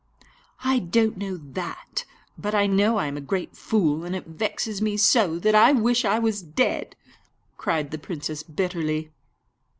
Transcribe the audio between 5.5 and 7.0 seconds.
I wish I was dead,"